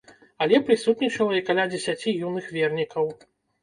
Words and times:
Але 0.45 0.61
прысутнічала 0.69 1.37
і 1.41 1.43
каля 1.51 1.69
дзесяці 1.77 2.19
юных 2.27 2.53
вернікаў. 2.61 3.05